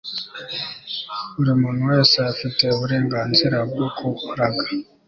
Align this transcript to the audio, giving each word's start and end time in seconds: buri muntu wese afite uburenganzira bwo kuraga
buri 1.35 1.51
muntu 1.61 1.81
wese 1.91 2.15
afite 2.31 2.63
uburenganzira 2.75 3.57
bwo 3.71 3.87
kuraga 4.23 4.65